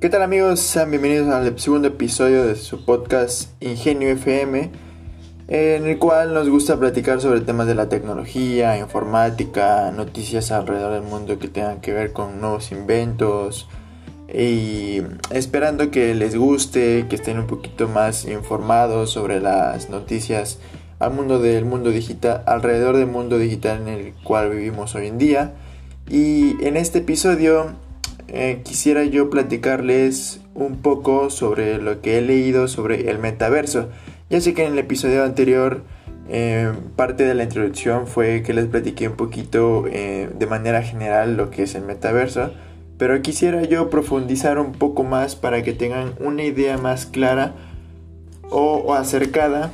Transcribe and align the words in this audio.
¿Qué 0.00 0.08
tal 0.08 0.22
amigos? 0.22 0.60
Sean 0.60 0.88
bienvenidos 0.90 1.28
al 1.28 1.58
segundo 1.58 1.88
episodio 1.88 2.46
de 2.46 2.56
su 2.56 2.86
podcast 2.86 3.50
Ingenio 3.62 4.08
FM, 4.08 4.70
en 5.48 5.86
el 5.86 5.98
cual 5.98 6.32
nos 6.32 6.48
gusta 6.48 6.78
platicar 6.78 7.20
sobre 7.20 7.42
temas 7.42 7.66
de 7.66 7.74
la 7.74 7.90
tecnología, 7.90 8.78
informática, 8.78 9.92
noticias 9.94 10.52
alrededor 10.52 10.94
del 10.94 11.02
mundo 11.02 11.38
que 11.38 11.48
tengan 11.48 11.82
que 11.82 11.92
ver 11.92 12.14
con 12.14 12.40
nuevos 12.40 12.72
inventos 12.72 13.68
y 14.32 15.02
esperando 15.28 15.90
que 15.90 16.14
les 16.14 16.34
guste, 16.34 17.04
que 17.10 17.16
estén 17.16 17.38
un 17.38 17.46
poquito 17.46 17.86
más 17.86 18.24
informados 18.24 19.10
sobre 19.10 19.38
las 19.38 19.90
noticias 19.90 20.60
al 20.98 21.12
mundo 21.12 21.40
del 21.40 21.66
mundo 21.66 21.90
digital, 21.90 22.42
alrededor 22.46 22.96
del 22.96 23.06
mundo 23.06 23.36
digital 23.36 23.82
en 23.82 23.88
el 23.88 24.14
cual 24.24 24.48
vivimos 24.48 24.94
hoy 24.94 25.08
en 25.08 25.18
día. 25.18 25.52
Y 26.08 26.56
en 26.64 26.78
este 26.78 27.00
episodio 27.00 27.74
eh, 28.32 28.60
quisiera 28.64 29.04
yo 29.04 29.28
platicarles 29.28 30.40
un 30.54 30.76
poco 30.76 31.30
sobre 31.30 31.78
lo 31.78 32.00
que 32.00 32.18
he 32.18 32.22
leído 32.22 32.68
sobre 32.68 33.10
el 33.10 33.18
metaverso. 33.18 33.88
Ya 34.28 34.40
sé 34.40 34.54
que 34.54 34.64
en 34.64 34.74
el 34.74 34.78
episodio 34.78 35.24
anterior 35.24 35.82
eh, 36.28 36.70
parte 36.94 37.24
de 37.24 37.34
la 37.34 37.42
introducción 37.42 38.06
fue 38.06 38.44
que 38.44 38.54
les 38.54 38.66
platiqué 38.66 39.08
un 39.08 39.16
poquito 39.16 39.86
eh, 39.88 40.30
de 40.38 40.46
manera 40.46 40.80
general 40.82 41.36
lo 41.36 41.50
que 41.50 41.64
es 41.64 41.74
el 41.74 41.82
metaverso, 41.82 42.52
pero 42.98 43.20
quisiera 43.20 43.64
yo 43.64 43.90
profundizar 43.90 44.60
un 44.60 44.72
poco 44.72 45.02
más 45.02 45.34
para 45.34 45.64
que 45.64 45.72
tengan 45.72 46.14
una 46.20 46.44
idea 46.44 46.78
más 46.78 47.06
clara 47.06 47.54
o, 48.48 48.94
acercada 48.94 49.72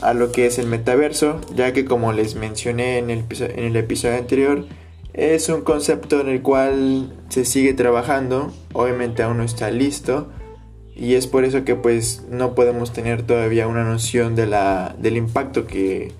a 0.00 0.14
lo 0.14 0.32
que 0.32 0.46
es 0.46 0.58
el 0.58 0.66
metaverso, 0.66 1.42
ya 1.54 1.74
que 1.74 1.84
como 1.84 2.14
les 2.14 2.36
mencioné 2.36 2.96
en 2.96 3.10
el, 3.10 3.24
en 3.38 3.64
el 3.64 3.76
episodio 3.76 4.16
anterior, 4.16 4.64
es 5.12 5.48
un 5.48 5.62
concepto 5.62 6.20
en 6.20 6.28
el 6.28 6.42
cual 6.42 7.12
se 7.28 7.44
sigue 7.44 7.74
trabajando, 7.74 8.52
obviamente 8.72 9.22
aún 9.22 9.38
no 9.38 9.42
está 9.42 9.70
listo 9.70 10.28
y 10.94 11.14
es 11.14 11.26
por 11.26 11.44
eso 11.44 11.64
que 11.64 11.74
pues 11.74 12.24
no 12.28 12.54
podemos 12.54 12.92
tener 12.92 13.22
todavía 13.22 13.66
una 13.66 13.84
noción 13.84 14.36
de 14.36 14.46
la, 14.46 14.94
del 14.98 15.16
impacto 15.16 15.66
que, 15.66 16.12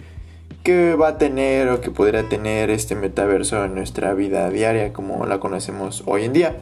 que 0.63 0.95
va 0.95 1.09
a 1.09 1.19
tener 1.19 1.69
o 1.69 1.81
que 1.81 1.91
podría 1.91 2.29
tener 2.29 2.71
este 2.71 2.95
metaverso 2.95 3.65
en 3.65 3.75
nuestra 3.75 4.15
vida 4.15 4.49
diaria 4.51 4.93
como 4.93 5.27
la 5.27 5.39
conocemos 5.39 6.03
hoy 6.07 6.25
en 6.25 6.33
día. 6.33 6.57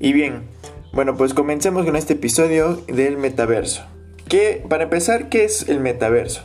Y 0.00 0.12
bien, 0.12 0.44
bueno 0.92 1.16
pues 1.16 1.34
comencemos 1.34 1.84
con 1.84 1.94
este 1.94 2.14
episodio 2.14 2.82
del 2.88 3.18
metaverso. 3.18 3.84
Que, 4.28 4.64
para 4.68 4.84
empezar, 4.84 5.28
¿qué 5.28 5.44
es 5.44 5.68
el 5.68 5.78
metaverso? 5.78 6.42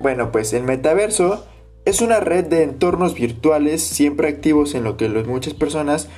Bueno, 0.00 0.30
pues 0.32 0.52
el 0.52 0.64
metaverso 0.64 1.46
es 1.84 2.00
una 2.00 2.20
red 2.20 2.44
de 2.46 2.62
entornos 2.62 3.14
virtuales 3.14 3.82
siempre 3.82 4.28
activos 4.28 4.74
en 4.74 4.84
lo 4.84 4.96
que 4.96 5.08
muchas 5.08 5.54
personas 5.54 6.08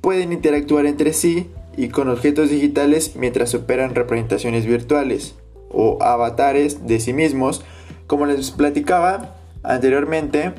pueden 0.00 0.32
interactuar 0.32 0.86
entre 0.86 1.12
sí 1.12 1.50
y 1.76 1.88
con 1.88 2.08
objetos 2.08 2.50
digitales 2.50 3.16
mientras 3.16 3.54
operan 3.54 3.94
representaciones 3.94 4.66
virtuales 4.66 5.34
o 5.70 6.02
avatares 6.02 6.86
de 6.86 7.00
sí 7.00 7.12
mismos. 7.12 7.64
Como 8.06 8.26
les 8.26 8.50
platicaba 8.50 9.36
anteriormente, 9.62 10.52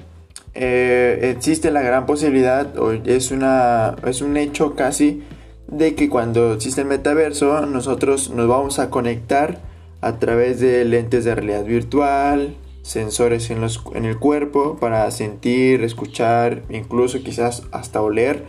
eh, 0.53 1.33
existe 1.35 1.71
la 1.71 1.81
gran 1.81 2.05
posibilidad, 2.05 2.77
o 2.77 2.91
es, 2.91 3.31
una, 3.31 3.95
es 4.05 4.21
un 4.21 4.37
hecho 4.37 4.75
casi, 4.75 5.23
de 5.67 5.95
que 5.95 6.09
cuando 6.09 6.53
existe 6.53 6.81
el 6.81 6.87
metaverso 6.87 7.65
nosotros 7.65 8.31
nos 8.31 8.47
vamos 8.47 8.79
a 8.79 8.89
conectar 8.89 9.59
a 10.01 10.17
través 10.17 10.59
de 10.59 10.83
lentes 10.85 11.25
de 11.25 11.35
realidad 11.35 11.65
virtual, 11.65 12.55
sensores 12.87 13.49
en, 13.49 13.59
los, 13.59 13.83
en 13.93 14.05
el 14.05 14.17
cuerpo 14.17 14.77
para 14.79 15.11
sentir, 15.11 15.83
escuchar, 15.83 16.63
incluso 16.69 17.21
quizás 17.21 17.63
hasta 17.71 18.01
oler, 18.01 18.45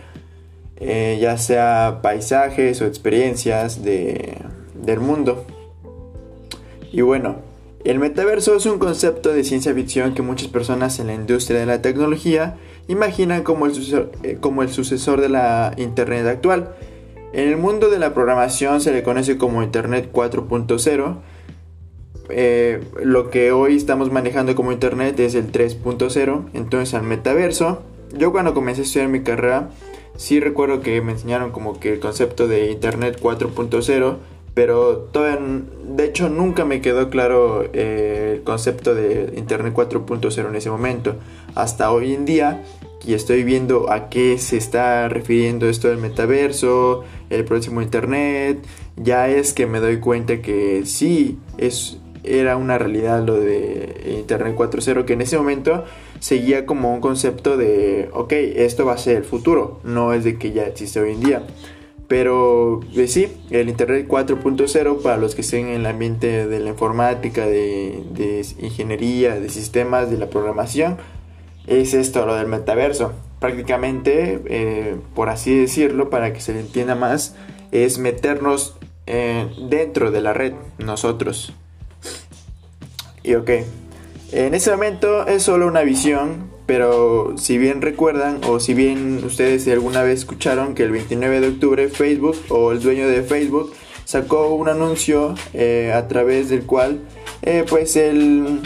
eh, 0.77 1.19
ya 1.20 1.36
sea 1.39 1.98
paisajes 2.03 2.81
o 2.81 2.86
experiencias 2.86 3.82
de, 3.82 4.38
del 4.75 5.00
mundo. 5.00 5.44
Y 6.93 7.00
bueno, 7.00 7.37
el 7.84 7.98
metaverso 7.98 8.54
es 8.54 8.65
un 8.66 8.78
concepto 8.78 9.32
de 9.32 9.43
ciencia 9.43 9.75
ficción 9.75 10.15
que 10.15 10.22
muchas 10.22 10.48
personas 10.48 11.00
en 11.00 11.09
la 11.09 11.15
industria 11.15 11.59
de 11.59 11.66
la 11.66 11.82
tecnología 11.82 12.56
imaginan 12.87 13.43
como 13.43 13.66
el 13.66 13.75
sucesor, 13.75 14.12
eh, 14.22 14.38
como 14.41 14.62
el 14.62 14.69
sucesor 14.69 15.21
de 15.21 15.31
la 15.31 15.75
Internet 15.77 16.27
actual. 16.27 16.77
En 17.32 17.48
el 17.48 17.56
mundo 17.56 17.91
de 17.91 17.98
la 17.98 18.15
programación 18.15 18.81
se 18.81 18.93
le 18.93 19.03
conoce 19.03 19.37
como 19.37 19.65
Internet 19.65 20.10
4.0 20.12 21.16
eh, 22.31 22.81
lo 23.03 23.31
que 23.31 23.53
hoy 23.53 23.77
estamos 23.77 24.12
manejando 24.12 24.55
como 24.55 24.72
internet 24.72 25.19
es 25.21 25.34
el 25.34 25.50
3.0, 25.50 26.44
entonces 26.53 26.94
al 26.94 27.03
metaverso. 27.03 27.83
Yo 28.16 28.33
cuando 28.33 28.55
comencé 28.55 28.83
a 28.83 28.84
estudiar 28.84 29.09
mi 29.09 29.22
carrera, 29.22 29.71
sí 30.16 30.41
recuerdo 30.41 30.81
que 30.81 31.00
me 31.00 31.12
enseñaron 31.12 31.50
como 31.50 31.78
que 31.78 31.94
el 31.94 32.00
concepto 32.00 32.49
de 32.49 32.71
internet 32.71 33.19
4.0, 33.21 34.16
pero 34.55 35.09
de 35.12 36.05
hecho 36.05 36.28
nunca 36.28 36.65
me 36.65 36.81
quedó 36.81 37.11
claro 37.11 37.65
eh, 37.72 38.34
el 38.37 38.43
concepto 38.43 38.95
de 38.95 39.34
internet 39.37 39.72
4.0 39.75 40.49
en 40.49 40.56
ese 40.56 40.71
momento. 40.71 41.16
Hasta 41.55 41.93
hoy 41.93 42.15
en 42.15 42.25
día, 42.25 42.65
y 43.06 43.15
estoy 43.15 43.45
viendo 43.45 43.91
a 43.93 44.09
qué 44.09 44.37
se 44.39 44.56
está 44.56 45.09
refiriendo 45.09 45.69
esto 45.69 45.89
del 45.89 45.99
metaverso, 45.99 47.05
el 47.31 47.45
próximo 47.45 47.81
internet, 47.83 48.59
ya 48.97 49.28
es 49.28 49.53
que 49.53 49.66
me 49.66 49.81
doy 49.81 50.00
cuenta 50.00 50.43
que 50.43 50.84
sí, 50.84 51.39
es 51.56 51.99
era 52.24 52.56
una 52.56 52.78
realidad 52.78 53.24
lo 53.24 53.34
de 53.34 54.16
Internet 54.18 54.56
4.0, 54.56 55.04
que 55.04 55.12
en 55.12 55.20
ese 55.20 55.36
momento 55.38 55.84
seguía 56.20 56.66
como 56.66 56.92
un 56.92 57.00
concepto 57.00 57.56
de, 57.56 58.08
ok, 58.12 58.32
esto 58.32 58.86
va 58.86 58.94
a 58.94 58.98
ser 58.98 59.16
el 59.16 59.24
futuro, 59.24 59.80
no 59.84 60.12
es 60.12 60.24
de 60.24 60.38
que 60.38 60.52
ya 60.52 60.64
existe 60.64 61.00
hoy 61.00 61.12
en 61.12 61.20
día. 61.20 61.42
Pero 62.08 62.80
pues 62.94 63.12
sí, 63.12 63.28
el 63.50 63.68
Internet 63.68 64.08
4.0 64.08 65.02
para 65.02 65.18
los 65.18 65.34
que 65.34 65.42
estén 65.42 65.66
en 65.66 65.80
el 65.80 65.86
ambiente 65.86 66.46
de 66.46 66.58
la 66.58 66.70
informática, 66.70 67.46
de, 67.46 68.02
ingeniería, 68.60 69.38
de 69.38 69.50
sistemas, 69.50 70.10
de 70.10 70.16
la 70.16 70.30
programación, 70.30 70.96
es 71.66 71.92
esto, 71.92 72.24
lo 72.24 72.34
del 72.34 72.46
metaverso. 72.46 73.12
Prácticamente, 73.40 74.40
eh, 74.46 74.96
por 75.14 75.28
así 75.28 75.54
decirlo, 75.54 76.08
para 76.08 76.32
que 76.32 76.40
se 76.40 76.54
le 76.54 76.60
entienda 76.60 76.94
más, 76.94 77.36
es 77.72 77.98
meternos 77.98 78.78
eh, 79.06 79.46
dentro 79.68 80.10
de 80.10 80.22
la 80.22 80.32
red, 80.32 80.54
nosotros. 80.78 81.52
Y 83.22 83.34
ok, 83.34 83.50
en 84.32 84.54
ese 84.54 84.70
momento 84.70 85.26
es 85.26 85.42
solo 85.42 85.66
una 85.66 85.82
visión, 85.82 86.50
pero 86.66 87.34
si 87.38 87.56
bien 87.56 87.80
recuerdan 87.80 88.40
o 88.46 88.60
si 88.60 88.74
bien 88.74 89.22
ustedes 89.24 89.66
alguna 89.68 90.02
vez 90.02 90.20
escucharon 90.20 90.74
que 90.74 90.82
el 90.82 90.90
29 90.90 91.40
de 91.40 91.48
octubre 91.48 91.88
Facebook 91.88 92.36
o 92.50 92.72
el 92.72 92.80
dueño 92.80 93.08
de 93.08 93.22
Facebook 93.22 93.72
sacó 94.04 94.54
un 94.54 94.68
anuncio 94.68 95.34
eh, 95.54 95.92
a 95.94 96.08
través 96.08 96.48
del 96.48 96.64
cual 96.64 97.00
eh, 97.42 97.64
pues 97.68 97.96
él 97.96 98.60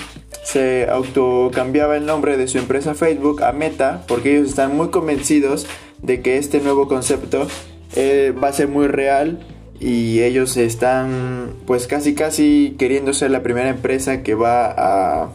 se 0.44 0.88
autocambiaba 0.88 1.96
el 1.96 2.06
nombre 2.06 2.36
de 2.36 2.48
su 2.48 2.58
empresa 2.58 2.94
Facebook 2.94 3.42
a 3.42 3.52
Meta 3.52 4.04
porque 4.08 4.36
ellos 4.36 4.50
están 4.50 4.76
muy 4.76 4.90
convencidos 4.90 5.66
de 6.00 6.22
que 6.22 6.38
este 6.38 6.60
nuevo 6.60 6.88
concepto 6.88 7.46
eh, 7.94 8.32
va 8.42 8.48
a 8.48 8.52
ser 8.52 8.68
muy 8.68 8.86
real 8.88 9.38
y 9.82 10.22
ellos 10.22 10.56
están 10.56 11.54
pues 11.66 11.88
casi 11.88 12.14
casi 12.14 12.76
queriendo 12.78 13.12
ser 13.12 13.32
la 13.32 13.42
primera 13.42 13.68
empresa 13.68 14.22
que 14.22 14.36
va 14.36 14.66
a, 14.70 15.32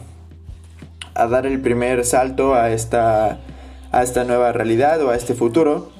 a 1.14 1.26
dar 1.26 1.44
el 1.44 1.60
primer 1.60 2.02
salto 2.06 2.54
a 2.54 2.70
esta, 2.70 3.40
a 3.92 4.02
esta 4.02 4.24
nueva 4.24 4.52
realidad 4.52 5.02
o 5.02 5.10
a 5.10 5.16
este 5.16 5.34
futuro 5.34 5.90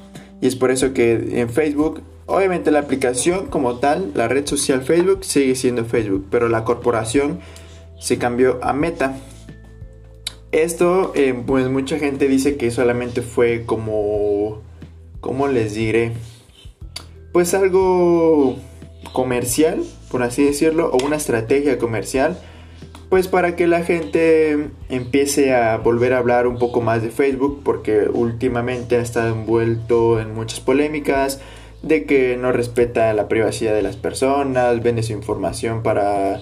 y 0.41 0.47
es 0.47 0.56
por 0.56 0.70
eso 0.70 0.94
que 0.94 1.41
en 1.41 1.50
Facebook 1.50 2.00
obviamente 2.25 2.70
la 2.70 2.78
aplicación 2.78 3.48
como 3.48 3.81
tal 3.81 4.12
la 4.14 4.28
red 4.28 4.47
social 4.47 4.80
Facebook 4.80 5.26
sigue 5.26 5.54
siendo 5.54 5.84
Facebook 5.84 6.26
pero 6.30 6.48
la 6.48 6.65
corporación 6.65 7.41
se 8.00 8.16
cambió 8.16 8.60
a 8.62 8.72
Meta 8.72 9.15
esto 10.53 11.12
eh, 11.15 11.38
pues 11.47 11.68
mucha 11.68 11.98
gente 11.98 12.28
dice 12.28 12.56
que 12.56 12.71
solamente 12.71 13.21
fue 13.21 13.65
como 13.66 14.62
¿cómo 15.21 15.48
les 15.48 15.74
diré? 15.74 16.12
Pues 17.38 17.54
algo 17.54 18.56
comercial, 19.12 19.84
por 20.10 20.24
así 20.24 20.42
decirlo, 20.42 20.90
o 20.90 21.06
una 21.06 21.14
estrategia 21.14 21.78
comercial, 21.78 22.36
pues 23.10 23.28
para 23.28 23.54
que 23.54 23.68
la 23.68 23.84
gente 23.84 24.70
empiece 24.88 25.54
a 25.54 25.76
volver 25.76 26.14
a 26.14 26.18
hablar 26.18 26.48
un 26.48 26.58
poco 26.58 26.80
más 26.80 27.00
de 27.00 27.10
Facebook, 27.10 27.60
porque 27.62 28.08
últimamente 28.12 28.96
ha 28.96 29.00
estado 29.00 29.28
envuelto 29.28 30.18
en 30.18 30.34
muchas 30.34 30.58
polémicas 30.58 31.40
de 31.80 32.06
que 32.06 32.36
no 32.36 32.50
respeta 32.50 33.14
la 33.14 33.28
privacidad 33.28 33.72
de 33.72 33.82
las 33.82 33.94
personas, 33.94 34.82
vende 34.82 35.04
su 35.04 35.12
información 35.12 35.84
para 35.84 36.40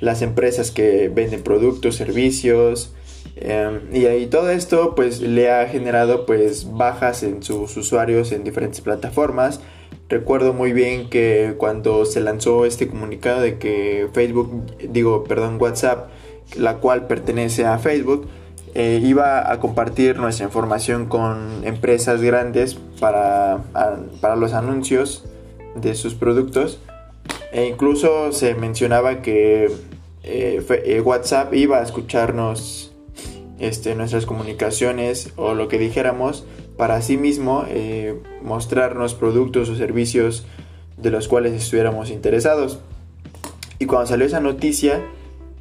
las 0.00 0.22
empresas 0.22 0.70
que 0.70 1.10
venden 1.10 1.42
productos, 1.42 1.96
servicios, 1.96 2.94
em, 3.36 3.80
y 3.92 4.06
ahí 4.06 4.28
todo 4.28 4.48
esto 4.48 4.94
pues 4.94 5.20
le 5.20 5.50
ha 5.50 5.68
generado 5.68 6.24
pues 6.24 6.72
bajas 6.72 7.22
en 7.22 7.42
sus 7.42 7.76
usuarios 7.76 8.32
en 8.32 8.44
diferentes 8.44 8.80
plataformas 8.80 9.60
Recuerdo 10.08 10.54
muy 10.54 10.72
bien 10.72 11.10
que 11.10 11.54
cuando 11.58 12.06
se 12.06 12.20
lanzó 12.20 12.64
este 12.64 12.88
comunicado 12.88 13.42
de 13.42 13.58
que 13.58 14.08
Facebook, 14.14 14.64
digo, 14.90 15.24
perdón, 15.24 15.58
WhatsApp, 15.60 16.08
la 16.56 16.76
cual 16.76 17.06
pertenece 17.06 17.66
a 17.66 17.78
Facebook, 17.78 18.26
eh, 18.74 19.00
iba 19.02 19.52
a 19.52 19.60
compartir 19.60 20.18
nuestra 20.18 20.46
información 20.46 21.06
con 21.06 21.62
empresas 21.64 22.22
grandes 22.22 22.76
para, 23.00 23.64
para 24.20 24.36
los 24.36 24.54
anuncios 24.54 25.26
de 25.74 25.94
sus 25.94 26.14
productos. 26.14 26.80
E 27.52 27.66
incluso 27.66 28.32
se 28.32 28.54
mencionaba 28.54 29.20
que 29.20 29.70
eh, 30.22 30.62
eh, 30.84 31.00
WhatsApp 31.00 31.52
iba 31.52 31.78
a 31.78 31.82
escucharnos 31.82 32.92
este, 33.58 33.94
nuestras 33.94 34.24
comunicaciones 34.24 35.32
o 35.36 35.54
lo 35.54 35.68
que 35.68 35.78
dijéramos 35.78 36.46
para 36.78 36.96
así 36.96 37.18
mismo 37.18 37.66
mostrarnos 38.42 39.14
productos 39.14 39.68
o 39.68 39.76
servicios 39.76 40.46
de 40.96 41.10
los 41.10 41.28
cuales 41.28 41.52
estuviéramos 41.52 42.10
interesados. 42.10 42.80
Y 43.78 43.86
cuando 43.86 44.06
salió 44.06 44.26
esa 44.26 44.40
noticia, 44.40 45.02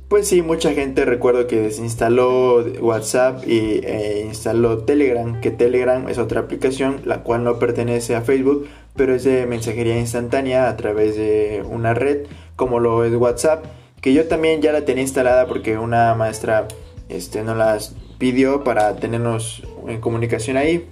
pues 0.08 0.30
sí, 0.30 0.42
mucha 0.42 0.74
gente 0.74 1.04
recuerdo 1.04 1.48
que 1.48 1.58
desinstaló 1.58 2.64
WhatsApp 2.80 3.46
y 3.46 3.82
e 3.84 4.24
instaló 4.26 4.80
Telegram, 4.80 5.42
que 5.42 5.52
Telegram 5.52 6.08
es 6.08 6.18
otra 6.18 6.40
aplicación 6.40 7.02
la 7.04 7.24
cual 7.24 7.44
no 7.44 7.60
pertenece 7.60 8.16
a 8.16 8.22
Facebook, 8.22 8.68
pero 8.96 9.14
es 9.14 9.26
de 9.26 9.46
mensajería 9.46 10.00
instantánea 10.00 10.70
a 10.70 10.78
través 10.78 11.18
de 11.18 11.64
una 11.70 11.94
red 11.94 12.26
como 12.56 12.80
lo 12.80 13.04
es 13.04 13.14
WhatsApp, 13.14 13.66
que 14.00 14.14
yo 14.14 14.28
también 14.28 14.62
ya 14.62 14.72
la 14.72 14.86
tenía 14.86 15.04
instalada 15.04 15.46
porque 15.46 15.78
una 15.78 16.16
maestra 16.16 16.70
este, 17.10 17.44
nos 17.44 17.58
las 17.58 17.94
pidió 18.18 18.64
para 18.64 18.96
tenernos 18.96 19.64
en 19.88 20.00
comunicación 20.00 20.56
ahí. 20.56 20.88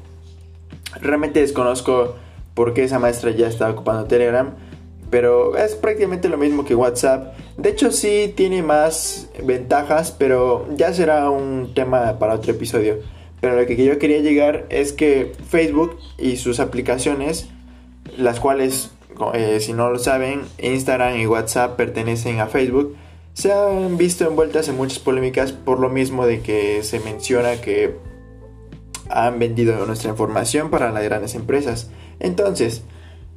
Realmente 1.02 1.42
desconozco 1.42 2.16
por 2.54 2.74
qué 2.74 2.84
esa 2.84 3.00
maestra 3.00 3.32
ya 3.32 3.48
está 3.48 3.70
ocupando 3.70 4.06
Telegram, 4.06 4.56
pero 5.10 5.58
es 5.58 5.76
prácticamente 5.76 6.30
lo 6.30 6.38
mismo 6.38 6.66
que 6.66 6.76
WhatsApp. 6.76 7.38
De 7.58 7.70
hecho 7.70 7.92
sí 7.92 8.34
tiene 8.36 8.64
más 8.64 9.30
ventajas, 9.44 10.12
pero 10.12 10.68
ya 10.76 10.94
será 10.94 11.30
un 11.30 11.74
tema 11.74 12.18
para 12.18 12.34
otro 12.34 12.52
episodio. 12.52 13.00
Pero 13.42 13.60
lo 13.60 13.68
que 13.68 13.76
yo 13.76 14.00
quería 14.00 14.20
llegar 14.20 14.66
es 14.70 14.94
que 14.94 15.34
Facebook 15.50 15.98
y 16.18 16.38
sus 16.38 16.60
aplicaciones, 16.60 17.50
las 18.18 18.40
cuales, 18.40 18.92
eh, 19.34 19.60
si 19.60 19.74
no 19.74 19.92
lo 19.92 20.00
saben, 20.00 20.42
Instagram 20.58 21.20
y 21.20 21.28
WhatsApp 21.28 21.76
pertenecen 21.76 22.40
a 22.40 22.48
Facebook, 22.48 22.96
se 23.34 23.52
han 23.52 23.98
visto 23.98 24.26
envueltas 24.26 24.70
en 24.70 24.78
muchas 24.78 25.00
polémicas 25.00 25.52
por 25.52 25.80
lo 25.80 25.90
mismo 25.90 26.26
de 26.26 26.42
que 26.42 26.82
se 26.84 27.02
menciona 27.02 27.60
que 27.62 27.96
han 29.10 29.40
vendido 29.40 29.86
nuestra 29.86 30.10
información 30.10 30.70
para 30.70 30.92
las 30.92 31.04
grandes 31.04 31.36
empresas. 31.36 31.90
Entonces, 32.20 32.84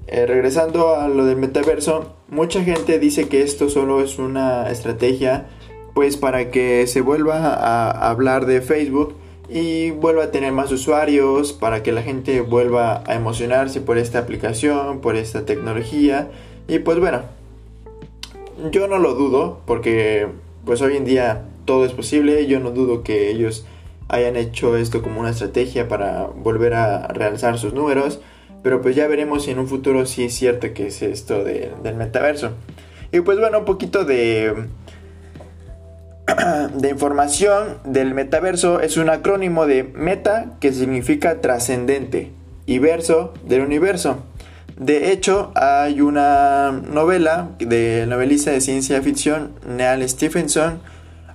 eh, 0.06 0.24
regresando 0.26 0.96
a 0.96 1.08
lo 1.08 1.26
del 1.26 1.36
metaverso, 1.36 2.14
mucha 2.28 2.64
gente 2.64 2.98
dice 2.98 3.28
que 3.28 3.42
esto 3.42 3.68
solo 3.68 4.02
es 4.02 4.18
una 4.18 4.70
estrategia 4.70 5.46
pues 5.94 6.16
para 6.16 6.50
que 6.50 6.86
se 6.86 7.00
vuelva 7.00 7.54
a 7.54 8.08
hablar 8.08 8.46
de 8.46 8.60
Facebook 8.60 9.14
y 9.48 9.90
vuelva 9.90 10.24
a 10.24 10.30
tener 10.30 10.52
más 10.52 10.70
usuarios, 10.70 11.52
para 11.52 11.82
que 11.82 11.90
la 11.90 12.02
gente 12.02 12.40
vuelva 12.40 13.02
a 13.06 13.14
emocionarse 13.14 13.80
por 13.80 13.98
esta 13.98 14.18
aplicación, 14.18 15.00
por 15.00 15.16
esta 15.16 15.44
tecnología 15.44 16.30
y 16.68 16.78
pues 16.80 17.00
bueno, 17.00 17.22
yo 18.70 18.88
no 18.88 18.98
lo 18.98 19.14
dudo 19.14 19.60
porque 19.66 20.28
pues 20.64 20.82
hoy 20.82 20.96
en 20.96 21.04
día 21.04 21.46
todo 21.64 21.84
es 21.84 21.92
posible, 21.92 22.46
yo 22.46 22.60
no 22.60 22.70
dudo 22.70 23.02
que 23.02 23.30
ellos 23.30 23.66
hayan 24.08 24.36
hecho 24.36 24.76
esto 24.76 25.02
como 25.02 25.20
una 25.20 25.30
estrategia 25.30 25.88
para 25.88 26.26
volver 26.26 26.74
a 26.74 27.08
realzar 27.08 27.58
sus 27.58 27.74
números. 27.74 28.20
Pero 28.62 28.82
pues 28.82 28.96
ya 28.96 29.06
veremos 29.06 29.44
si 29.44 29.52
en 29.52 29.58
un 29.58 29.68
futuro 29.68 30.04
si 30.06 30.24
es 30.24 30.34
cierto 30.34 30.72
que 30.74 30.88
es 30.88 31.02
esto 31.02 31.44
del 31.44 31.94
metaverso. 31.96 32.52
Y 33.12 33.20
pues 33.20 33.38
bueno, 33.38 33.60
un 33.60 33.64
poquito 33.64 34.04
de, 34.04 34.68
de 36.74 36.90
información 36.90 37.78
del 37.84 38.14
metaverso. 38.14 38.80
Es 38.80 38.96
un 38.96 39.10
acrónimo 39.10 39.66
de 39.66 39.84
meta 39.84 40.56
que 40.60 40.72
significa 40.72 41.40
trascendente 41.40 42.32
y 42.66 42.78
verso 42.78 43.32
del 43.44 43.62
universo. 43.62 44.24
De 44.76 45.10
hecho, 45.10 45.50
hay 45.56 46.00
una 46.00 46.70
novela 46.70 47.50
de 47.58 48.04
novelista 48.06 48.52
de 48.52 48.60
ciencia 48.60 49.02
ficción, 49.02 49.54
Neal 49.66 50.08
Stephenson, 50.08 50.80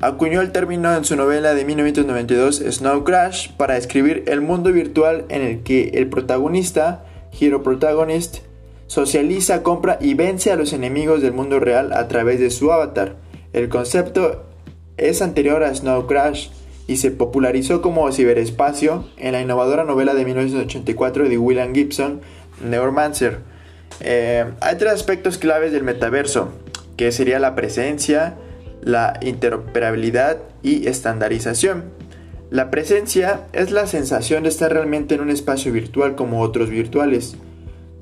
acuñó 0.06 0.42
el 0.42 0.52
término 0.52 0.94
en 0.96 1.06
su 1.06 1.16
novela 1.16 1.54
de 1.54 1.66
1992 1.66 2.64
Snow 2.70 3.04
Crash 3.04 3.52
para 3.58 3.76
describir 3.76 4.24
el 4.28 4.42
mundo 4.42 4.72
virtual 4.72 5.26
en 5.30 5.42
el 5.42 5.64
que 5.64 5.90
el 5.96 6.10
protagonista 6.10 7.06
Hero 7.40 7.64
Protagonist, 7.64 8.40
socializa, 8.88 9.64
compra 9.64 9.98
y 10.00 10.14
vence 10.14 10.52
a 10.52 10.56
los 10.56 10.74
enemigos 10.74 11.22
del 11.22 11.34
mundo 11.34 11.60
real 11.60 11.94
a 11.94 12.08
través 12.08 12.40
de 12.40 12.52
su 12.52 12.72
avatar. 12.72 13.16
El 13.54 13.70
concepto 13.70 14.46
es 14.98 15.22
anterior 15.22 15.64
a 15.64 15.74
Snow 15.74 16.06
Crash 16.06 16.50
y 16.88 16.98
se 16.98 17.12
popularizó 17.12 17.82
como 17.82 18.12
ciberespacio 18.12 19.06
en 19.18 19.32
la 19.32 19.42
innovadora 19.42 19.84
novela 19.84 20.14
de 20.14 20.26
1984 20.26 21.30
de 21.30 21.38
William 21.38 21.74
Gibson, 21.74 22.22
Neuromancer. 22.64 23.40
Eh, 24.00 24.46
hay 24.60 24.78
tres 24.78 24.92
aspectos 24.92 25.38
claves 25.38 25.72
del 25.72 25.84
metaverso, 25.84 26.50
que 26.98 27.12
sería 27.12 27.40
la 27.40 27.56
presencia, 27.56 28.36
la 28.86 29.20
interoperabilidad 29.22 30.38
y 30.62 30.88
estandarización. 30.88 31.86
La 32.50 32.70
presencia 32.70 33.48
es 33.54 33.72
la 33.72 33.88
sensación 33.88 34.44
de 34.44 34.50
estar 34.50 34.72
realmente 34.72 35.16
en 35.16 35.22
un 35.22 35.30
espacio 35.30 35.72
virtual 35.72 36.16
como 36.16 36.42
otros 36.42 36.70
virtuales. 36.70 37.36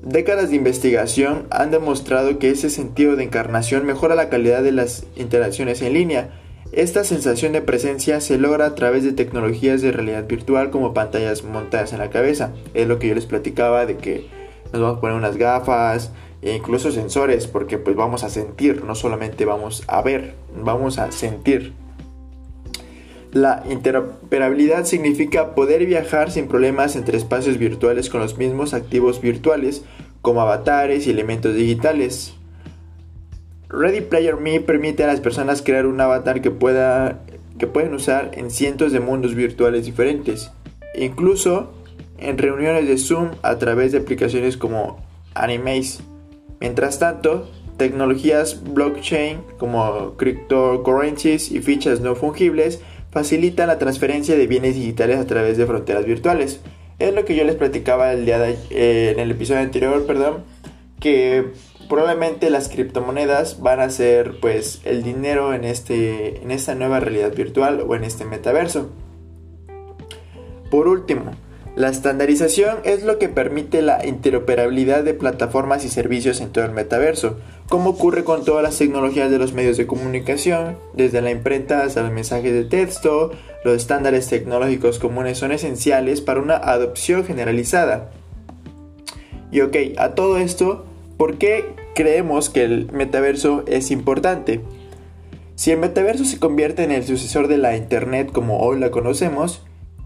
Décadas 0.02 0.50
de 0.50 0.56
investigación 0.56 1.46
han 1.50 1.70
demostrado 1.70 2.38
que 2.38 2.50
ese 2.50 2.68
sentido 2.68 3.16
de 3.16 3.24
encarnación 3.24 3.86
mejora 3.86 4.14
la 4.14 4.28
calidad 4.28 4.62
de 4.62 4.72
las 4.72 5.06
interacciones 5.16 5.80
en 5.80 5.94
línea. 5.94 6.30
Esta 6.72 7.04
sensación 7.04 7.52
de 7.52 7.62
presencia 7.62 8.20
se 8.20 8.36
logra 8.36 8.66
a 8.66 8.74
través 8.74 9.04
de 9.04 9.12
tecnologías 9.12 9.80
de 9.80 9.92
realidad 9.92 10.26
virtual 10.26 10.70
como 10.70 10.92
pantallas 10.92 11.44
montadas 11.44 11.92
en 11.92 12.00
la 12.00 12.10
cabeza. 12.10 12.52
Es 12.74 12.88
lo 12.88 12.98
que 12.98 13.08
yo 13.08 13.14
les 13.14 13.26
platicaba 13.26 13.86
de 13.86 13.96
que 13.96 14.26
nos 14.72 14.82
vamos 14.82 14.98
a 14.98 15.00
poner 15.00 15.16
unas 15.16 15.36
gafas 15.36 16.10
e 16.42 16.54
incluso 16.54 16.90
sensores 16.90 17.46
porque 17.46 17.78
pues 17.78 17.96
vamos 17.96 18.24
a 18.24 18.28
sentir, 18.28 18.84
no 18.84 18.94
solamente 18.94 19.44
vamos 19.44 19.84
a 19.86 20.02
ver, 20.02 20.34
vamos 20.54 20.98
a 20.98 21.12
sentir. 21.12 21.72
La 23.32 23.64
interoperabilidad 23.70 24.84
significa 24.84 25.54
poder 25.54 25.86
viajar 25.86 26.30
sin 26.30 26.48
problemas 26.48 26.96
entre 26.96 27.16
espacios 27.16 27.56
virtuales 27.56 28.10
con 28.10 28.20
los 28.20 28.36
mismos 28.36 28.74
activos 28.74 29.22
virtuales 29.22 29.84
como 30.20 30.42
avatares 30.42 31.06
y 31.06 31.10
elementos 31.10 31.54
digitales. 31.54 32.34
Ready 33.70 34.02
Player 34.02 34.36
Me 34.36 34.60
permite 34.60 35.02
a 35.04 35.06
las 35.06 35.20
personas 35.20 35.62
crear 35.62 35.86
un 35.86 35.98
avatar 35.98 36.42
que, 36.42 36.50
pueda, 36.50 37.20
que 37.58 37.66
pueden 37.66 37.94
usar 37.94 38.32
en 38.34 38.50
cientos 38.50 38.92
de 38.92 39.00
mundos 39.00 39.34
virtuales 39.34 39.86
diferentes, 39.86 40.50
incluso 40.94 41.72
en 42.18 42.36
reuniones 42.36 42.86
de 42.86 42.98
Zoom 42.98 43.30
a 43.42 43.56
través 43.56 43.92
de 43.92 43.98
aplicaciones 43.98 44.58
como 44.58 44.98
Animaze. 45.34 46.11
Mientras 46.62 47.00
tanto, 47.00 47.50
tecnologías 47.76 48.62
blockchain 48.62 49.38
como 49.58 50.16
cryptocurrencies 50.16 51.50
y 51.50 51.60
fichas 51.60 51.98
no 52.00 52.14
fungibles 52.14 52.80
facilita 53.10 53.66
la 53.66 53.80
transferencia 53.80 54.36
de 54.36 54.46
bienes 54.46 54.76
digitales 54.76 55.18
a 55.18 55.26
través 55.26 55.56
de 55.56 55.66
fronteras 55.66 56.04
virtuales. 56.04 56.60
Es 57.00 57.12
lo 57.12 57.24
que 57.24 57.34
yo 57.34 57.42
les 57.42 57.56
platicaba 57.56 58.12
el 58.12 58.26
día 58.26 58.48
eh, 58.48 59.10
en 59.12 59.18
el 59.18 59.32
episodio 59.32 59.60
anterior, 59.60 60.06
perdón, 60.06 60.44
que 61.00 61.48
probablemente 61.88 62.48
las 62.48 62.68
criptomonedas 62.68 63.60
van 63.60 63.80
a 63.80 63.90
ser 63.90 64.38
pues 64.38 64.82
el 64.84 65.02
dinero 65.02 65.54
en, 65.54 65.64
este, 65.64 66.44
en 66.44 66.52
esta 66.52 66.76
nueva 66.76 67.00
realidad 67.00 67.34
virtual 67.34 67.84
o 67.84 67.96
en 67.96 68.04
este 68.04 68.24
metaverso. 68.24 68.88
Por 70.70 70.86
último, 70.86 71.32
la 71.74 71.88
estandarización 71.88 72.78
es 72.84 73.02
lo 73.02 73.18
que 73.18 73.30
permite 73.30 73.80
la 73.80 74.04
interoperabilidad 74.06 75.04
de 75.04 75.14
plataformas 75.14 75.86
y 75.86 75.88
servicios 75.88 76.42
en 76.42 76.50
todo 76.50 76.66
el 76.66 76.72
metaverso, 76.72 77.38
como 77.68 77.90
ocurre 77.90 78.24
con 78.24 78.44
todas 78.44 78.62
las 78.62 78.76
tecnologías 78.76 79.30
de 79.30 79.38
los 79.38 79.54
medios 79.54 79.78
de 79.78 79.86
comunicación, 79.86 80.76
desde 80.92 81.22
la 81.22 81.30
imprenta 81.30 81.82
hasta 81.82 82.02
los 82.02 82.12
mensajes 82.12 82.52
de 82.52 82.64
texto, 82.64 83.30
los 83.64 83.76
estándares 83.76 84.28
tecnológicos 84.28 84.98
comunes 84.98 85.38
son 85.38 85.50
esenciales 85.50 86.20
para 86.20 86.40
una 86.40 86.56
adopción 86.56 87.24
generalizada. 87.24 88.10
Y 89.50 89.62
ok, 89.62 89.76
a 89.96 90.10
todo 90.10 90.36
esto, 90.36 90.84
¿por 91.16 91.38
qué 91.38 91.74
creemos 91.94 92.50
que 92.50 92.64
el 92.64 92.92
metaverso 92.92 93.64
es 93.66 93.90
importante? 93.90 94.60
Si 95.54 95.70
el 95.70 95.78
metaverso 95.78 96.26
se 96.26 96.38
convierte 96.38 96.84
en 96.84 96.90
el 96.90 97.04
sucesor 97.04 97.48
de 97.48 97.56
la 97.56 97.76
Internet 97.76 98.30
como 98.30 98.60
hoy 98.60 98.78
la 98.78 98.90
conocemos, 98.90 99.62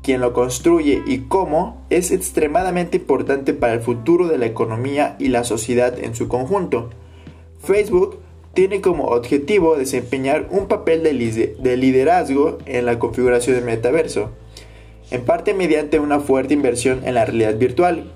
quién 0.07 0.21
lo 0.21 0.33
construye 0.33 1.03
y 1.05 1.23
cómo 1.23 1.85
es 1.91 2.13
extremadamente 2.13 2.99
importante 2.99 3.55
para 3.55 3.73
el 3.73 3.81
futuro 3.81 4.29
de 4.29 4.39
la 4.39 4.47
economía 4.47 5.17
y 5.19 5.31
la 5.31 5.43
sociedad 5.43 5.99
en 5.99 6.15
su 6.15 6.29
conjunto. 6.29 6.91
Facebook 7.61 8.21
tiene 8.55 8.81
como 8.81 9.07
objetivo 9.07 9.77
desempeñar 9.77 10.47
un 10.53 10.69
papel 10.69 11.03
de 11.03 11.77
liderazgo 11.77 12.59
en 12.67 12.87
la 12.87 13.01
configuración 13.01 13.57
del 13.57 13.65
metaverso, 13.65 14.31
en 15.11 15.25
parte 15.25 15.55
mediante 15.55 15.99
una 15.99 16.21
fuerte 16.21 16.55
inversión 16.55 17.01
en 17.05 17.15
la 17.15 17.25
realidad 17.25 17.57
virtual. 17.57 18.13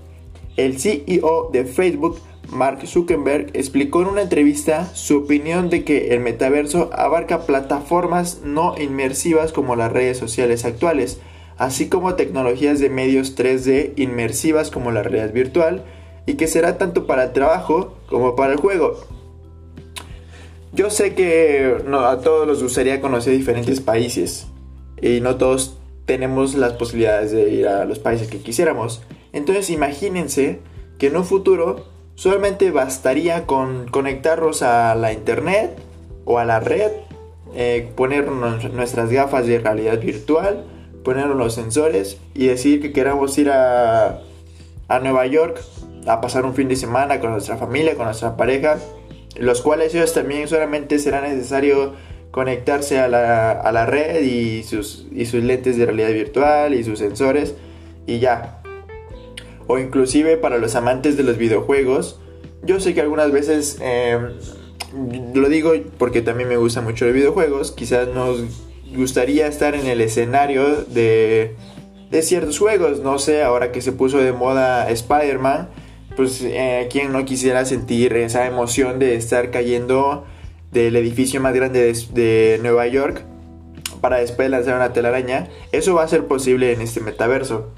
El 0.57 0.79
CEO 0.79 1.51
de 1.53 1.65
Facebook, 1.65 2.21
Mark 2.53 2.87
Zuckerberg, 2.87 3.51
explicó 3.53 4.03
en 4.03 4.09
una 4.11 4.23
entrevista 4.23 4.95
su 4.95 5.25
opinión 5.25 5.71
de 5.71 5.83
que 5.83 6.15
el 6.15 6.21
metaverso 6.21 6.89
abarca 6.93 7.47
plataformas 7.47 8.43
no 8.45 8.77
inmersivas 8.79 9.53
como 9.53 9.75
las 9.75 9.91
redes 9.91 10.19
sociales 10.19 10.65
actuales, 10.65 11.21
así 11.61 11.91
como 11.91 12.15
tecnologías 12.15 12.81
de 12.81 12.89
medios 12.89 13.37
3D 13.37 13.93
inmersivas 13.97 14.71
como 14.71 14.93
la 14.93 15.03
realidad 15.03 15.31
virtual, 15.31 15.85
y 16.25 16.35
que 16.35 16.47
será 16.47 16.79
tanto 16.79 17.07
para 17.07 17.25
el 17.25 17.33
trabajo 17.33 17.99
como 18.09 18.35
para 18.35 18.55
el 18.55 18.59
juego. 18.59 18.99
Yo 20.73 20.89
sé 20.89 21.15
que 21.15 21.77
a 21.93 22.19
todos 22.19 22.47
nos 22.47 22.63
gustaría 22.63 23.03
conocer 23.03 23.35
diferentes 23.35 23.83
países 23.83 24.47
y 25.03 25.21
no 25.21 25.37
todos 25.37 25.77
tenemos 26.07 26.55
las 26.55 26.73
posibilidades 26.73 27.31
de 27.33 27.51
ir 27.51 27.69
a 27.69 27.85
los 27.85 27.99
países 27.99 28.29
que 28.29 28.39
quisiéramos. 28.39 29.03
Entonces 29.35 29.69
imagínense 29.69 30.61
que 30.99 31.09
en 31.09 31.17
un 31.17 31.25
futuro 31.27 31.85
solamente 32.15 32.71
bastaría 32.71 33.45
con 33.45 33.87
conectarnos 33.89 34.63
a 34.63 34.95
la 34.95 35.13
internet 35.13 35.77
o 36.25 36.39
a 36.39 36.47
la 36.47 36.59
red, 36.59 36.93
eh, 37.55 37.93
poner 37.97 38.29
nuestras 38.29 39.11
gafas 39.11 39.47
de 39.47 39.59
realidad 39.59 40.01
virtual, 40.01 40.65
poner 41.05 41.27
los 41.27 41.55
sensores 41.55 42.19
y 42.35 42.47
decir 42.47 42.81
que 42.81 42.93
queramos 42.93 43.37
ir 43.39 43.51
a, 43.51 44.21
a 44.89 44.99
Nueva 44.99 45.27
York 45.27 45.61
a 46.07 46.21
pasar 46.21 46.45
un 46.45 46.55
fin 46.55 46.69
de 46.69 46.77
semana 46.77 47.21
con 47.21 47.33
nuestra 47.33 47.57
familia, 47.57 47.95
con 47.95 48.07
nuestra 48.07 48.37
pareja, 48.37 48.79
los 49.37 49.61
cuales 49.61 49.95
ellos 49.95 50.13
también 50.13 50.49
solamente 50.49 50.99
será 50.99 51.21
necesario 51.21 51.95
conectarse 52.31 52.99
a 52.99 53.09
la, 53.09 53.53
a 53.53 53.73
la 53.73 53.87
red 53.87 54.23
y 54.23 54.63
sus, 54.63 55.07
y 55.13 55.27
sus 55.27 55.43
lentes 55.43 55.77
de 55.77 55.87
realidad 55.87 56.11
virtual 56.11 56.75
y 56.75 56.85
sus 56.85 56.99
sensores 56.99 57.55
y 58.07 58.19
ya. 58.19 58.63
O 59.67 59.79
inclusive 59.79 60.37
para 60.37 60.59
los 60.59 60.75
amantes 60.75 61.17
de 61.17 61.23
los 61.23 61.39
videojuegos, 61.39 62.21
yo 62.63 62.81
sé 62.81 62.95
que 62.95 63.01
algunas 63.01 63.33
veces, 63.33 63.79
em, 63.81 64.33
lo 65.35 65.49
digo 65.49 65.73
porque 65.99 66.23
también 66.23 66.49
me 66.49 66.57
gusta 66.57 66.81
mucho 66.81 67.05
los 67.05 67.15
videojuegos, 67.15 67.73
quizás 67.73 68.09
nos 68.09 68.43
gustaría 68.95 69.47
estar 69.47 69.75
en 69.75 69.87
el 69.87 70.01
escenario 70.01 70.85
de, 70.85 71.57
de 72.11 72.23
ciertos 72.23 72.59
juegos, 72.59 73.01
no 73.01 73.19
sé, 73.19 73.43
ahora 73.43 73.73
que 73.73 73.83
se 73.83 73.93
puso 73.93 74.19
de 74.19 74.33
moda 74.33 74.91
Spider-Man, 74.91 75.69
pues 76.17 76.43
eh, 76.43 76.89
quien 76.91 77.13
no 77.13 77.25
quisiera 77.25 77.65
sentir 77.65 78.15
esa 78.15 78.47
emoción 78.47 78.99
de 78.99 79.15
estar 79.15 79.51
cayendo 79.51 80.25
del 80.73 80.97
edificio 80.97 81.41
más 81.41 81.55
grande 81.55 81.93
de, 82.13 82.59
Nueva 82.63 82.87
York 82.87 83.25
para 84.01 84.19
después 84.19 84.49
lanzar 84.51 84.77
una 84.77 84.93
telaraña, 84.93 85.49
eso 85.73 85.95
va 85.95 86.05
a 86.05 86.09
ser 86.09 86.27
posible 86.27 86.73
en 86.73 86.81
este 86.81 87.01
metaverso. 87.01 87.73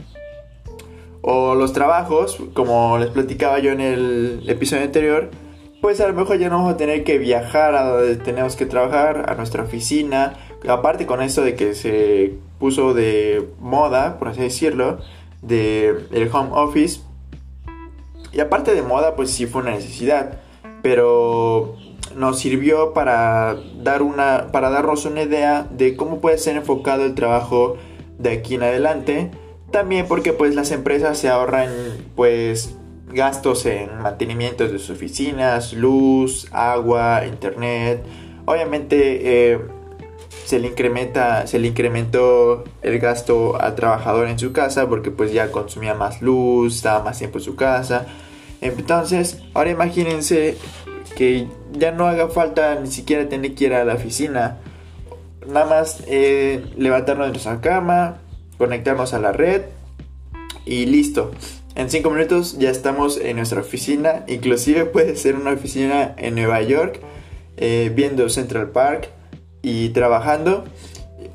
O 1.20 1.54
los 1.54 1.72
trabajos, 1.72 2.38
como 2.54 2.98
les 2.98 3.10
platicaba 3.10 3.58
yo 3.60 3.72
en 3.72 3.80
el 3.80 4.44
episodio 4.48 4.82
anterior, 4.82 5.30
pues 5.80 6.00
a 6.00 6.08
lo 6.08 6.14
mejor 6.14 6.38
ya 6.38 6.48
no 6.48 6.56
vamos 6.58 6.74
a 6.74 6.76
tener 6.76 7.04
que 7.04 7.18
viajar 7.18 7.74
a 7.74 7.84
donde 7.84 8.16
tenemos 8.16 8.56
que 8.56 8.66
trabajar, 8.66 9.26
a 9.28 9.34
nuestra 9.34 9.64
oficina. 9.64 10.34
Aparte 10.68 11.06
con 11.06 11.22
esto 11.22 11.42
de 11.42 11.54
que 11.54 11.74
se 11.74 12.34
puso 12.58 12.94
de 12.94 13.48
moda, 13.60 14.18
por 14.18 14.28
así 14.28 14.40
decirlo, 14.40 14.98
de 15.42 16.06
el 16.12 16.30
home 16.32 16.50
office, 16.52 17.00
y 18.32 18.40
aparte 18.40 18.74
de 18.74 18.82
moda, 18.82 19.14
pues 19.14 19.30
sí 19.30 19.46
fue 19.46 19.62
una 19.62 19.72
necesidad. 19.72 20.38
Pero 20.82 21.76
nos 22.16 22.38
sirvió 22.38 22.92
para, 22.92 23.56
dar 23.82 24.02
una, 24.02 24.48
para 24.52 24.70
darnos 24.70 25.04
una 25.04 25.22
idea 25.22 25.66
de 25.70 25.96
cómo 25.96 26.20
puede 26.20 26.38
ser 26.38 26.56
enfocado 26.56 27.04
el 27.04 27.14
trabajo 27.14 27.76
de 28.18 28.30
aquí 28.30 28.54
en 28.54 28.62
adelante. 28.62 29.30
También 29.70 30.06
porque 30.06 30.32
pues 30.32 30.54
las 30.54 30.70
empresas 30.70 31.18
se 31.18 31.28
ahorran 31.28 31.70
pues 32.16 32.76
gastos 33.08 33.66
en 33.66 34.02
mantenimiento 34.02 34.64
de 34.64 34.78
sus 34.78 34.90
oficinas, 34.90 35.72
luz, 35.72 36.48
agua, 36.52 37.26
internet. 37.26 38.02
Obviamente 38.44 39.52
eh, 39.52 39.60
se 40.52 40.58
le 40.58 40.68
incrementa, 40.68 41.46
se 41.46 41.58
incrementó 41.60 42.64
el 42.82 42.98
gasto 42.98 43.58
al 43.58 43.74
trabajador 43.74 44.28
en 44.28 44.38
su 44.38 44.52
casa 44.52 44.86
porque 44.86 45.10
pues 45.10 45.32
ya 45.32 45.50
consumía 45.50 45.94
más 45.94 46.20
luz, 46.20 46.76
estaba 46.76 47.02
más 47.02 47.16
tiempo 47.16 47.38
en 47.38 47.44
su 47.44 47.56
casa. 47.56 48.04
Entonces, 48.60 49.38
ahora 49.54 49.70
imagínense 49.70 50.58
que 51.16 51.48
ya 51.72 51.90
no 51.92 52.06
haga 52.06 52.28
falta 52.28 52.78
ni 52.78 52.90
siquiera 52.90 53.30
tener 53.30 53.54
que 53.54 53.64
ir 53.64 53.72
a 53.72 53.82
la 53.86 53.94
oficina. 53.94 54.58
Nada 55.48 55.64
más 55.64 56.04
eh, 56.06 56.62
levantarnos 56.76 57.28
de 57.28 57.32
nuestra 57.32 57.62
cama, 57.62 58.18
conectarnos 58.58 59.14
a 59.14 59.20
la 59.20 59.32
red 59.32 59.62
y 60.66 60.84
listo. 60.84 61.30
En 61.76 61.88
5 61.88 62.10
minutos 62.10 62.58
ya 62.58 62.68
estamos 62.68 63.16
en 63.16 63.36
nuestra 63.36 63.62
oficina. 63.62 64.26
Inclusive 64.28 64.84
puede 64.84 65.16
ser 65.16 65.34
una 65.34 65.52
oficina 65.52 66.14
en 66.18 66.34
Nueva 66.34 66.60
York, 66.60 67.00
eh, 67.56 67.90
viendo 67.94 68.28
Central 68.28 68.68
Park 68.68 69.08
y 69.62 69.90
trabajando. 69.90 70.64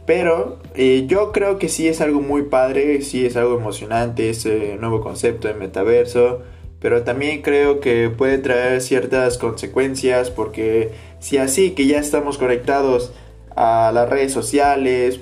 Pero 0.05 0.60
eh, 0.75 1.05
yo 1.07 1.31
creo 1.31 1.57
que 1.57 1.69
sí 1.69 1.88
es 1.88 2.01
algo 2.01 2.22
muy 2.22 2.43
padre, 2.43 3.01
sí 3.01 3.25
es 3.25 3.36
algo 3.36 3.57
emocionante 3.57 4.29
ese 4.29 4.77
nuevo 4.79 5.01
concepto 5.01 5.48
de 5.48 5.53
metaverso. 5.53 6.43
Pero 6.79 7.03
también 7.03 7.41
creo 7.41 7.79
que 7.79 8.10
puede 8.10 8.38
traer 8.38 8.81
ciertas 8.81 9.38
consecuencias 9.38 10.29
porque 10.29 10.91
si 11.19 11.38
así 11.38 11.72
que 11.72 11.88
ya 11.88 12.00
estamos 12.00 12.38
conectados 12.38 13.12
a 13.55 13.91
las 13.91 14.07
redes 14.07 14.31
sociales, 14.31 15.19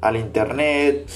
al 0.00 0.16
internet 0.16 1.08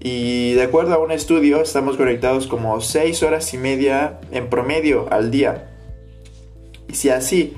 y 0.00 0.54
de 0.54 0.62
acuerdo 0.62 0.94
a 0.94 0.98
un 0.98 1.12
estudio 1.12 1.62
estamos 1.62 1.96
conectados 1.96 2.46
como 2.46 2.80
6 2.80 3.22
horas 3.22 3.52
y 3.54 3.58
media 3.58 4.20
en 4.30 4.48
promedio 4.48 5.06
al 5.10 5.30
día. 5.30 5.68
Y 6.88 6.94
si 6.94 7.08
así 7.08 7.54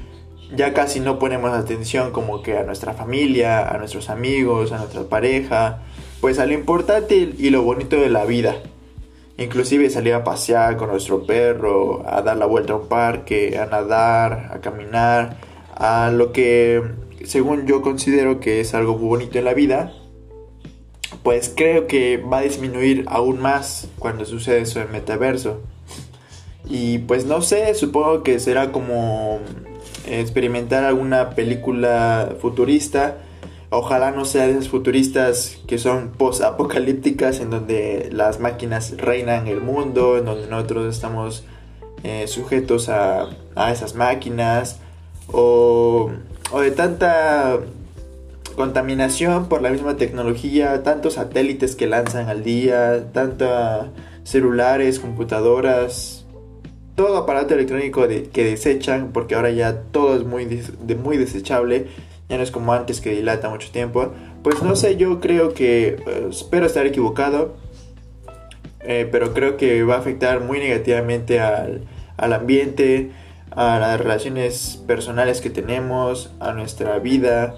ya 0.57 0.75
casi 0.75 1.01
no 1.01 1.19
ponemos 1.19 1.53
atención 1.53 2.11
como 2.13 2.43
que 2.43 2.57
a 2.59 2.65
nuestra 2.65 2.95
familia, 2.95 3.69
a 3.69 3.79
nuestros 3.79 4.11
amigos, 4.11 4.73
a 4.73 4.79
nuestra 4.79 5.03
pareja, 5.05 5.83
pues 6.21 6.39
a 6.39 6.47
lo 6.47 6.53
importante 6.53 7.17
y 7.37 7.51
lo 7.51 7.63
bonito 7.63 7.97
de 7.97 8.11
la 8.11 8.25
vida. 8.25 8.57
Inclusive 9.37 9.91
salir 9.91 10.15
a 10.15 10.25
pasear 10.25 10.77
con 10.77 10.91
nuestro 10.91 11.27
perro, 11.27 12.05
a 12.09 12.23
dar 12.23 12.37
la 12.37 12.47
vuelta 12.47 12.73
a 12.73 12.77
un 12.77 12.89
parque, 12.89 13.59
a 13.59 13.67
nadar, 13.67 14.51
a 14.53 14.61
caminar, 14.61 15.37
a 15.75 16.11
lo 16.11 16.33
que 16.33 16.83
según 17.25 17.67
yo 17.67 17.83
considero 17.83 18.41
que 18.41 18.61
es 18.61 18.75
algo 18.75 18.97
muy 18.97 19.09
bonito 19.09 19.39
en 19.39 19.45
la 19.45 19.55
vida, 19.55 19.93
pues 21.23 21.53
creo 21.55 21.87
que 21.87 22.19
va 22.19 22.39
a 22.39 22.43
disminuir 22.43 23.05
aún 23.09 23.41
más 23.41 23.89
cuando 23.99 24.25
sucede 24.25 24.61
eso 24.61 24.81
en 24.81 24.93
metaverso. 24.93 25.61
Y 26.69 26.99
pues 26.99 27.25
no 27.27 27.43
sé, 27.43 27.75
supongo 27.75 28.23
que 28.23 28.39
será 28.39 28.73
como 28.73 29.41
experimentar 30.07 30.85
alguna 30.85 31.31
película 31.31 32.37
futurista. 32.41 33.19
Ojalá 33.71 34.11
no 34.13 34.25
sea 34.25 34.47
de 34.47 34.53
esas 34.53 34.69
futuristas 34.69 35.59
que 35.67 35.79
son 35.79 36.11
post-apocalípticas 36.11 37.41
en 37.41 37.51
donde 37.51 38.09
las 38.13 38.39
máquinas 38.39 38.97
reinan 38.97 39.49
el 39.49 39.61
mundo, 39.61 40.19
en 40.19 40.27
donde 40.27 40.47
nosotros 40.47 40.95
estamos 40.95 41.45
eh, 42.05 42.27
sujetos 42.29 42.89
a, 42.89 43.31
a, 43.57 43.73
esas 43.73 43.95
máquinas, 43.95 44.79
o, 45.33 46.11
o 46.53 46.61
de 46.61 46.71
tanta 46.71 47.59
contaminación 48.55 49.49
por 49.49 49.63
la 49.63 49.71
misma 49.71 49.97
tecnología, 49.97 50.83
tantos 50.83 51.15
satélites 51.15 51.75
que 51.75 51.87
lanzan 51.87 52.29
al 52.29 52.45
día, 52.45 53.11
tantos 53.13 53.87
celulares, 54.23 55.01
computadoras, 55.01 56.24
todo 56.95 57.17
aparato 57.17 57.55
electrónico 57.55 58.07
que 58.07 58.45
desechan, 58.45 59.11
porque 59.13 59.35
ahora 59.35 59.51
ya 59.51 59.83
todo 59.83 60.17
es 60.17 60.25
muy, 60.25 60.45
de, 60.45 60.95
muy 60.95 61.17
desechable, 61.17 61.87
ya 62.29 62.37
no 62.37 62.43
es 62.43 62.51
como 62.51 62.73
antes 62.73 63.01
que 63.01 63.11
dilata 63.11 63.49
mucho 63.51 63.71
tiempo. 63.71 64.13
Pues 64.43 64.63
no 64.63 64.77
sé, 64.77 64.97
yo 64.97 65.21
creo 65.21 65.55
que, 65.55 65.97
eh, 66.07 66.27
espero 66.31 66.67
estar 66.67 66.87
equivocado, 66.87 67.57
eh, 68.81 69.09
pero 69.11 69.33
creo 69.33 69.57
que 69.57 69.83
va 69.83 69.97
a 69.97 69.99
afectar 69.99 70.41
muy 70.41 70.59
negativamente 70.59 71.41
al, 71.41 71.85
al, 72.17 72.33
ambiente, 72.33 73.11
a 73.51 73.79
las 73.79 73.99
relaciones 73.99 74.83
personales 74.87 75.41
que 75.41 75.51
tenemos, 75.51 76.31
a 76.39 76.53
nuestra 76.53 76.99
vida. 76.99 77.57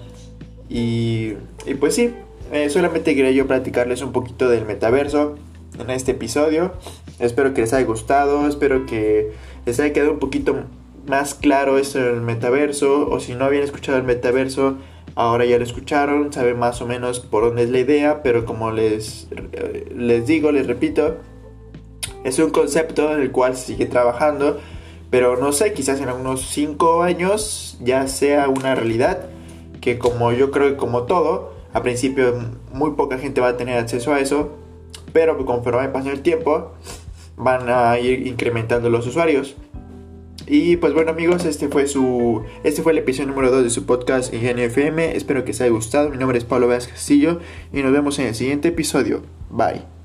Y, 0.69 1.33
y 1.65 1.75
pues 1.79 1.95
sí, 1.95 2.13
eh, 2.51 2.69
solamente 2.69 3.13
quería 3.13 3.31
yo 3.31 3.45
platicarles 3.45 4.01
un 4.01 4.13
poquito 4.13 4.49
del 4.49 4.65
metaverso 4.65 5.35
en 5.79 5.89
este 5.89 6.11
episodio. 6.11 6.73
Espero 7.19 7.53
que 7.53 7.61
les 7.61 7.73
haya 7.73 7.85
gustado, 7.85 8.47
espero 8.47 8.85
que 8.85 9.31
les 9.65 9.79
haya 9.79 9.93
quedado 9.93 10.13
un 10.13 10.19
poquito 10.19 10.55
más 11.07 11.33
claro 11.33 11.77
esto 11.77 11.99
del 11.99 12.21
metaverso, 12.21 13.09
o 13.09 13.19
si 13.19 13.33
no 13.33 13.45
habían 13.45 13.63
escuchado 13.63 13.97
el 13.97 14.03
metaverso, 14.03 14.77
ahora 15.15 15.45
ya 15.45 15.57
lo 15.57 15.63
escucharon, 15.63 16.31
saben 16.31 16.59
más 16.59 16.81
o 16.81 16.85
menos 16.85 17.19
por 17.19 17.43
dónde 17.43 17.63
es 17.63 17.69
la 17.69 17.79
idea, 17.79 18.21
pero 18.21 18.45
como 18.45 18.71
les, 18.71 19.27
les 19.95 20.27
digo, 20.27 20.51
les 20.51 20.67
repito, 20.67 21.15
es 22.23 22.37
un 22.39 22.51
concepto 22.51 23.11
en 23.13 23.21
el 23.21 23.31
cual 23.31 23.55
se 23.55 23.67
sigue 23.67 23.85
trabajando, 23.87 24.59
pero 25.09 25.37
no 25.37 25.53
sé, 25.53 25.73
quizás 25.73 25.99
en 26.01 26.09
unos 26.09 26.47
5 26.49 27.01
años 27.01 27.77
ya 27.81 28.07
sea 28.07 28.49
una 28.49 28.75
realidad, 28.75 29.29
que 29.81 29.97
como 29.97 30.33
yo 30.33 30.51
creo 30.51 30.71
que 30.71 30.75
como 30.75 31.03
todo, 31.03 31.53
a 31.73 31.81
principio 31.81 32.35
muy 32.73 32.91
poca 32.91 33.17
gente 33.17 33.41
va 33.41 33.49
a 33.49 33.57
tener 33.57 33.77
acceso 33.79 34.13
a 34.13 34.19
eso, 34.19 34.51
pero 35.13 35.43
conforme 35.45 35.87
pasa 35.89 36.11
el 36.11 36.21
tiempo, 36.21 36.73
van 37.37 37.69
a 37.69 37.97
ir 37.99 38.27
incrementando 38.27 38.89
los 38.89 39.07
usuarios. 39.07 39.55
Y 40.45 40.77
pues 40.77 40.93
bueno 40.93 41.11
amigos, 41.11 41.45
este 41.45 41.67
fue 41.67 41.87
su 41.87 42.43
este 42.63 42.81
fue 42.81 42.93
el 42.93 42.99
episodio 42.99 43.27
número 43.29 43.51
2 43.51 43.63
de 43.63 43.69
su 43.69 43.85
podcast 43.85 44.33
Ingenio 44.33 44.65
FM. 44.65 45.15
Espero 45.15 45.43
que 45.43 45.51
les 45.51 45.61
haya 45.61 45.71
gustado. 45.71 46.09
Mi 46.09 46.17
nombre 46.17 46.37
es 46.37 46.45
Pablo 46.45 46.67
Vázquez 46.67 46.93
Castillo 46.93 47.39
y 47.73 47.81
nos 47.81 47.91
vemos 47.91 48.17
en 48.19 48.27
el 48.27 48.35
siguiente 48.35 48.69
episodio. 48.69 49.23
Bye. 49.49 49.96